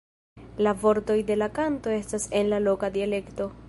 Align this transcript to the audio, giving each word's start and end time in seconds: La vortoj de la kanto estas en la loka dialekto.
La 0.67 0.73
vortoj 0.85 1.19
de 1.29 1.37
la 1.43 1.51
kanto 1.61 1.95
estas 2.01 2.29
en 2.43 2.53
la 2.55 2.65
loka 2.71 2.95
dialekto. 2.99 3.55